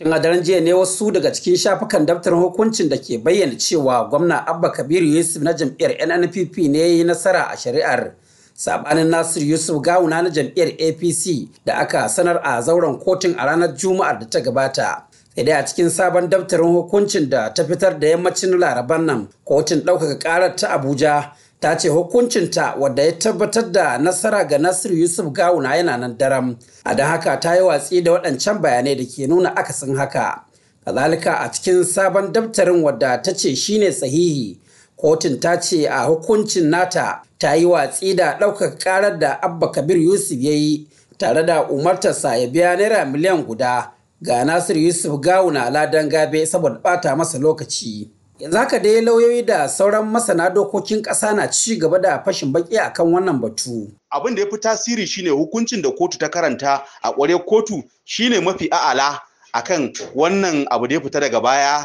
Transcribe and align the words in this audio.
Tun 0.00 0.12
a 0.12 0.18
daren 0.18 0.42
jiya 0.42 0.60
ne 0.60 0.72
wasu 0.72 1.10
daga 1.12 1.32
cikin 1.32 1.56
shafukan 1.56 2.06
daftarin 2.06 2.38
hukuncin 2.40 2.88
da 2.88 2.96
ke 2.96 3.18
bayyana 3.24 3.52
cewa 3.58 4.08
gwamna 4.08 4.46
Abba 4.48 4.70
Kabiru 4.72 5.04
Yusuf 5.06 5.42
na 5.42 5.52
jam'iyyar 5.52 5.92
NNPP 6.08 6.56
ne 6.70 6.78
ya 6.78 6.86
yi 6.86 7.04
nasara 7.04 7.50
a 7.52 7.56
shari'ar. 7.56 8.14
Sabanin 8.56 9.10
Nasir 9.10 9.42
Yusuf 9.42 9.82
Gawuna 9.82 10.22
na 10.22 10.30
jam'iyyar 10.30 10.68
APC 10.80 11.48
da 11.66 11.74
aka 11.84 12.08
sanar 12.08 12.40
a 12.42 12.62
zauren 12.62 12.96
kotun 12.98 13.34
a 13.38 13.44
ranar 13.46 13.76
Juma'ar 13.76 14.18
da 14.20 14.26
ta 14.26 14.40
gabata. 14.40 15.02
Sai 15.36 15.44
dai 15.44 15.60
a 15.60 15.64
cikin 15.66 15.90
sabon 15.90 16.30
daftarin 16.30 16.72
hukuncin 16.80 17.28
da 17.28 17.50
ta 17.52 17.64
fitar 17.64 18.00
da 18.00 18.06
yammacin 18.08 18.56
laraban 18.58 19.04
nan 19.04 19.28
kotun 19.44 19.80
ɗaukaka 19.84 20.18
ƙarar 20.18 20.56
ta 20.56 20.68
Abuja 20.78 21.32
ta 21.60 21.74
ce 21.76 21.88
hukuncinta 21.88 22.74
wadda 22.80 23.02
ya 23.02 23.12
tabbatar 23.12 23.72
da 23.72 23.98
nasara 23.98 24.44
ga 24.44 24.58
Nasiru 24.58 24.96
Yusuf 24.96 25.26
Gawuna 25.32 25.76
yana 25.76 25.96
nan 25.96 26.18
daram. 26.18 26.56
A 26.84 26.94
da 26.94 27.06
haka 27.06 27.36
ta 27.40 27.54
yi 27.54 27.62
watsi 27.62 28.00
da 28.02 28.12
waɗancan 28.12 28.60
bayanai 28.60 28.94
da 28.96 29.04
ke 29.04 29.26
nuna 29.28 29.50
akasin 29.56 29.96
haka. 29.96 30.44
Kazalika 30.84 31.32
a 31.40 31.48
cikin 31.52 31.84
sabon 31.84 32.32
daftarin 32.32 32.82
wadda 32.82 33.22
ta 33.22 33.32
ce 33.34 33.54
shine 33.54 33.92
sahihi, 33.92 34.56
kotun 34.96 35.40
ta 35.40 35.56
ce 35.60 35.84
a 35.86 36.06
hukuncin 36.08 36.70
nata 36.70 37.22
ta 37.38 37.52
yi 37.54 37.64
watsi 37.66 38.14
da 38.16 38.38
ɗaukaka 38.38 38.78
ƙarar 38.78 39.18
da 39.18 39.32
Abba 39.42 39.68
Kabir 39.72 39.96
Yusuf 39.98 40.38
ya 40.40 40.52
yi 40.52 40.86
tare 41.18 41.44
da 41.46 41.62
umartarsa 41.68 42.36
ya 42.36 42.46
biya 42.48 42.76
naira 42.76 43.04
miliyan 43.04 43.44
guda 43.46 43.92
ga 44.22 44.44
Nasiru 44.44 44.80
Yusuf 44.80 45.20
Gawuna 45.20 45.70
ladan 45.70 46.08
gabe 46.08 46.46
saboda 46.46 46.80
ɓata 46.82 47.16
masa 47.16 47.38
lokaci. 47.38 48.08
Yanzu 48.40 48.58
haka 48.58 48.78
dai 48.78 49.00
lauyoyi 49.00 49.42
da 49.42 49.68
sauran 49.68 50.04
masana 50.10 50.50
dokokin 50.50 51.02
ƙasa 51.02 51.34
na 51.36 51.46
ci 51.50 51.76
gaba 51.78 51.98
da 52.00 52.22
fashin 52.24 52.52
baki 52.52 52.78
akan 52.78 53.12
wannan 53.12 53.40
batu. 53.40 53.92
Abin 54.10 54.34
da 54.34 54.42
ya 54.42 54.50
fi 54.50 54.56
tasiri 54.58 55.06
shine 55.06 55.30
hukuncin 55.30 55.82
da 55.82 55.90
kotu 55.90 56.18
ta 56.18 56.28
karanta 56.28 56.82
a 57.02 57.12
ƙware 57.12 57.38
kotu 57.46 57.82
shine 58.04 58.40
mafi 58.40 58.68
a'ala 58.72 59.20
akan 59.54 59.92
wannan 60.14 60.66
abu 60.70 60.86
da 60.88 60.94
ya 60.94 61.00
fita 61.00 61.20
daga 61.20 61.40
baya. 61.40 61.84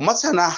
Masana 0.00 0.52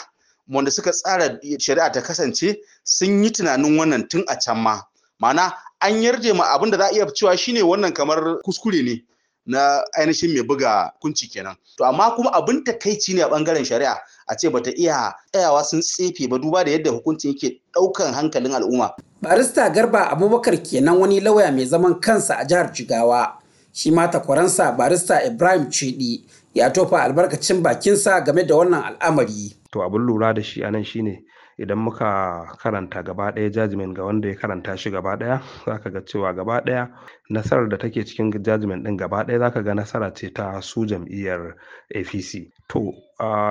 wanda 0.48 0.70
suka 0.70 0.90
tsara 0.92 1.38
shari'a 1.58 1.92
ta 1.92 2.00
kasance 2.00 2.56
sun 2.84 3.22
yi 3.24 3.30
tunanin 3.30 3.76
wannan 3.78 4.08
tun 4.08 4.24
a 4.28 4.36
can 4.36 4.56
ma. 4.58 4.80
Ma'ana 5.22 5.52
an 5.80 6.02
yarje 6.02 6.34
ma 6.34 6.44
abin 6.56 6.70
da 6.70 6.78
za 6.78 6.84
a 6.86 6.92
iya 6.94 7.06
cewa 7.06 7.36
shine 7.38 7.60
wannan 7.62 7.92
kamar 7.94 8.40
kuskure 8.42 8.82
ne. 8.82 9.04
na 9.46 9.84
ainihin 9.98 10.32
mai 10.32 10.42
buga 10.42 10.90
kunci 11.02 11.28
kenan. 11.28 11.56
To 11.76 11.84
amma 11.84 12.16
kuma 12.16 12.30
abin 12.32 12.64
takaici 12.64 13.14
ne 13.14 13.22
a 13.22 13.28
ɓangaren 13.28 13.64
shari'a 13.64 13.98
a 14.26 14.34
ce 14.36 14.48
bata 14.50 14.70
iya 14.76 15.14
tsayawa 15.32 15.64
sun 15.64 15.80
tsefe 15.80 16.28
ba 16.28 16.38
duba 16.38 16.64
da 16.64 16.70
yadda 16.70 16.90
hukuncin 16.90 17.30
yake 17.32 17.60
ɗaukan 17.74 18.12
hankalin 18.14 18.54
al'umma. 18.54 18.90
Barista 19.22 19.70
Garba 19.70 20.10
Abubakar 20.10 20.56
kenan 20.62 20.98
wani 20.98 21.20
lauya 21.20 21.52
mai 21.52 21.66
zaman 21.66 22.00
kansa 22.00 22.34
a 22.38 22.44
jihar 22.44 22.72
Jigawa. 22.72 23.38
Shi 23.72 23.90
ma 23.90 24.08
takwaransa 24.08 24.72
barista 24.72 25.24
Ibrahim 25.26 25.70
Cedi 25.70 26.24
ya 26.54 26.70
tofa 26.70 27.02
albarkacin 27.02 27.62
bakinsa 27.62 28.20
game 28.24 28.44
da 28.46 28.54
wannan 28.56 28.82
al'amari. 28.84 29.56
To 29.72 29.80
abin 29.82 30.06
lura 30.06 30.32
da 30.34 30.42
shi 30.42 30.62
a 30.62 30.70
nan 30.70 30.84
shine 30.84 31.24
idan 31.58 31.78
muka 31.78 32.46
karanta 32.58 33.02
gaba 33.02 33.32
ɗaya 33.32 33.50
jajimen 33.50 33.94
ga 33.94 34.04
wanda 34.04 34.28
ya 34.28 34.34
karanta 34.34 34.76
shi 34.76 34.90
gaba 34.90 35.16
ɗaya 35.16 35.40
za 35.66 35.78
ka 35.78 35.90
ga 35.90 36.00
cewa 36.04 36.32
gaba 36.34 36.60
ɗaya 36.60 36.88
nasarar 37.30 37.68
da 37.68 37.76
take 37.78 38.04
cikin 38.04 38.30
jajimen 38.42 38.82
ɗin 38.82 38.96
gaba 38.96 39.24
ɗaya 39.24 39.38
za 39.38 39.50
ka 39.50 39.62
ga 39.62 39.74
nasara 39.74 40.12
ce 40.14 40.30
ta 40.32 40.60
su 40.60 40.86
jam'iyyar 40.86 41.54
apc 41.94 42.50
to 42.68 42.92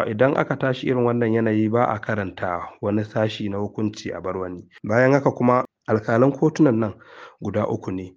idan 0.08 0.36
aka 0.38 0.56
tashi 0.58 0.88
irin 0.88 1.06
wannan 1.06 1.34
yanayi 1.34 1.70
ba 1.72 1.86
a 1.90 2.00
karanta 2.00 2.70
wani 2.81 3.04
sashi 3.04 3.50
na 3.50 3.58
hukunci 3.58 4.12
a 4.14 4.22
bar 4.22 4.38
wani. 4.38 4.68
Bayan 4.84 5.12
haka 5.14 5.31
kuma 5.31 5.66
alkalan 5.88 6.31
kotunan 6.31 6.80
nan 6.80 6.94
guda 7.42 7.67
uku 7.67 7.92
ne. 7.92 8.14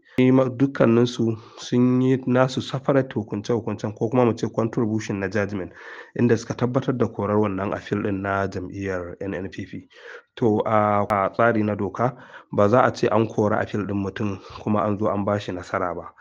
Dukkaninsu 0.57 1.37
sun 1.59 2.01
yi 2.03 2.17
nasu 2.27 2.63
safarat 2.63 3.13
hukunce-hukuncen 3.15 3.93
ko 3.95 4.09
kuma 4.09 4.25
mu 4.25 4.33
ce 4.33 4.47
contribution 4.49 5.21
na 5.21 5.29
judgment 5.29 5.73
inda 6.19 6.37
suka 6.37 6.55
tabbatar 6.55 6.97
da 6.97 7.07
korar 7.07 7.37
wannan 7.37 7.75
afil 7.75 8.03
din 8.03 8.23
na 8.23 8.47
jam'iyyar 8.49 9.17
nnpp 9.21 9.89
to 10.35 10.63
a 10.65 11.05
tsari 11.35 11.63
na 11.63 11.75
doka 11.75 12.17
ba 12.53 12.69
za 12.69 12.81
a 12.83 12.91
ce 12.93 13.09
an 13.09 13.27
kora 13.29 13.59
afil 13.61 13.87
din 13.87 13.97
mutum 13.97 14.39
kuma 14.63 14.81
an 14.85 14.99
zo 14.99 15.07
an 15.09 15.25
bashi 15.25 15.53
nasara 15.53 15.95
ba. 15.95 16.13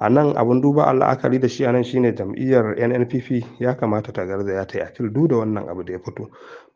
A 0.00 0.08
nan 0.08 0.32
abin 0.36 0.60
duba 0.62 0.88
la'akari 0.92 1.38
da 1.40 1.48
shi 1.48 1.64
a 1.66 1.72
nan 1.72 1.84
shine 1.84 2.14
jam'iyyar 2.14 2.76
nnpp 2.80 3.60
ya 3.60 3.74
kamata 3.76 4.12
ta 4.12 4.24
garzaya 4.24 4.64
ta 4.66 4.78
yi 4.78 4.84
afil 4.84 5.12
duk 5.12 5.28
da 5.28 5.36
wannan 5.36 5.68
abu 5.68 5.82
da 5.84 5.92
ya 5.92 5.98
fito. 5.98 6.30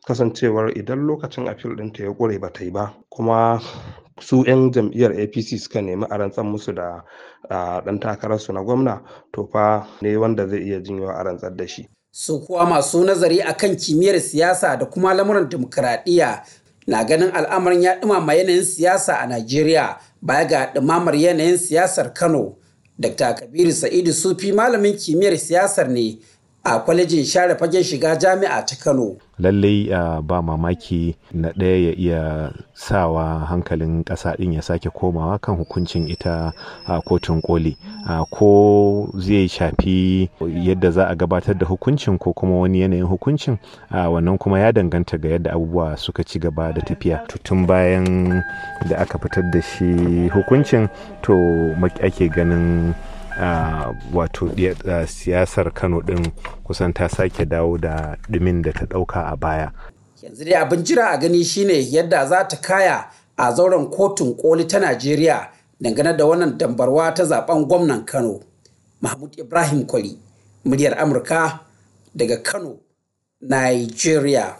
Kasancewar 0.07 0.77
idan 0.79 1.07
lokacin 1.07 1.49
afil 1.49 1.73
ɗinta 1.77 2.05
ya 2.05 2.13
ƙure 2.13 2.39
ba 2.39 2.51
ta 2.53 2.65
yi 2.65 2.71
ba 2.71 2.93
kuma 3.09 3.61
su 4.21 4.45
'yan 4.47 4.71
jam'iyyar 4.73 5.13
apc 5.13 5.59
suka 5.59 5.83
nemi 5.83 6.05
a 6.11 6.17
rantsar 6.17 6.45
musu 6.45 6.73
da 6.73 7.05
ɗan 7.85 7.99
takararsu 8.01 8.53
na 8.53 8.63
gwamna 8.63 9.03
to 9.33 9.49
fa 9.53 9.87
ne 10.03 10.17
wanda 10.17 10.47
zai 10.47 10.61
iya 10.63 10.81
jinyo 10.81 11.09
a 11.09 11.23
rantsar 11.23 11.57
da 11.57 11.67
shi. 11.67 11.89
Su 12.13 12.41
kuwa 12.41 12.67
masu 12.67 13.05
nazari 13.05 13.43
akan 13.43 13.77
kimiyyar 13.77 14.21
siyasa 14.21 14.77
da 14.77 14.87
kuma 14.87 15.15
lamuran 15.15 15.49
dimokuraɗiyya 15.49 16.43
na 16.87 17.05
ganin 17.05 17.31
al'amarin 17.35 17.83
ya 17.83 18.01
ɗumama 18.01 18.35
yanayin 18.35 18.65
siyasa 18.65 19.15
a 19.21 19.27
najeriya 19.27 19.99
baya 20.23 20.45
ga 20.49 20.73
ɗumamar 20.75 21.15
yanayin 21.15 21.59
siyasar 21.59 22.13
kano. 22.15 22.57
Dr 22.99 23.35
kabiru 23.35 23.73
sa'idu 23.73 24.13
sufi 24.13 24.53
malamin 24.53 24.97
kimiyyar 24.97 25.37
siyasar 25.39 25.89
ne 25.89 26.19
a 26.67 26.79
kwalejin 26.81 27.25
share 27.25 27.55
fagen 27.57 27.83
shiga 27.85 28.17
jami'a 28.17 28.63
ta 28.67 28.77
kano. 28.77 29.17
Lallai 29.39 29.89
ba 30.23 30.43
mamaki 30.43 31.15
na 31.33 31.51
ɗaya 31.53 31.87
ya 31.87 31.93
iya 31.97 32.53
sawa 32.75 33.47
hankalin 33.47 34.03
ƙasa 34.05 34.35
ɗin 34.37 34.53
ya 34.55 34.63
sake 34.63 34.91
komawa 34.91 35.39
kan 35.39 35.57
hukuncin 35.57 36.09
ita 36.09 36.53
uh, 36.89 36.99
kotun 37.05 37.41
koli. 37.43 37.77
Ko 38.31 39.09
zai 39.19 39.47
shafi 39.49 40.29
yadda 40.41 40.91
za 40.91 41.07
a 41.09 41.15
gabatar 41.15 41.55
da 41.59 41.67
hukuncin 41.67 42.19
ko 42.19 42.33
kuma 42.33 42.59
wani 42.61 42.81
yanayin 42.81 43.07
hukuncin 43.07 43.59
wannan 43.93 44.39
kuma 44.39 44.59
ya 44.61 44.73
danganta 44.73 45.19
ga 45.19 45.29
yadda 45.29 45.53
abubuwa 45.53 45.97
suka 45.97 46.25
ci 46.25 46.39
gaba 46.39 46.73
da 46.73 46.81
tafiya. 46.83 47.27
Tun 47.45 47.67
bayan 47.67 48.43
da 48.89 48.97
aka 48.99 49.19
fitar 49.19 49.45
da 49.53 49.61
shi 49.63 50.29
hukuncin 50.35 50.89
to 51.23 51.35
ake 52.03 52.29
ganin 52.35 52.95
wato 54.13 54.51
siyasar 55.07 55.73
kano 55.75 56.01
din 56.03 56.33
kusan 56.65 56.93
ta 56.95 57.09
sake 57.09 57.45
dawo 57.45 57.79
da 57.79 58.17
dumin 58.29 58.63
da 58.63 58.73
ta 58.73 58.85
ɗauka 58.87 59.27
a 59.33 59.37
baya. 59.37 59.73
Yanzu 60.23 60.45
dai 60.45 60.55
abin 60.55 60.83
jira 60.85 61.11
a 61.11 61.19
gani 61.19 61.45
shine 61.45 61.75
yadda 61.93 62.27
za 62.27 62.45
ta 62.49 62.57
kaya 62.57 63.11
a 63.37 63.53
zauren 63.53 63.91
kotun 63.91 64.35
koli 64.37 64.65
ta 64.67 64.79
najeriya 64.79 65.51
dangane 65.81 66.17
da 66.17 66.25
wannan 66.27 66.59
dambarwa 66.59 67.13
ta 67.15 67.25
zaɓen 67.25 67.67
gwamnan 67.69 68.05
kano 68.05 68.41
mahmud 69.01 69.39
ibrahim 69.39 69.87
kwali 69.87 70.19
muryar 70.65 70.99
amurka 70.99 71.61
daga 72.15 72.37
kano 72.43 72.77
nigeria. 73.41 74.57